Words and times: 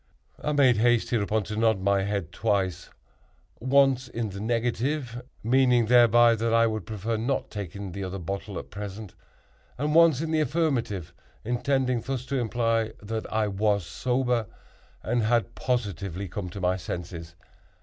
I 0.43 0.51
made 0.53 0.77
haste, 0.77 1.11
hereupon, 1.11 1.43
to 1.43 1.55
nod 1.55 1.79
my 1.79 2.01
head 2.01 2.31
twice—once 2.31 4.07
in 4.07 4.29
the 4.31 4.39
negative, 4.39 5.21
meaning 5.43 5.85
thereby 5.85 6.33
that 6.33 6.51
I 6.51 6.65
would 6.65 6.87
prefer 6.87 7.17
not 7.17 7.51
taking 7.51 7.91
the 7.91 8.03
other 8.03 8.17
bottle 8.17 8.57
at 8.57 8.71
present—and 8.71 9.93
once 9.93 10.19
in 10.19 10.31
the 10.31 10.39
affirmative, 10.41 11.13
intending 11.45 12.01
thus 12.01 12.25
to 12.25 12.37
imply 12.39 12.93
that 13.03 13.31
I 13.31 13.47
was 13.47 13.85
sober 13.85 14.47
and 15.03 15.21
had 15.21 15.53
positively 15.53 16.27
come 16.27 16.49
to 16.49 16.59
my 16.59 16.77
senses. 16.77 17.35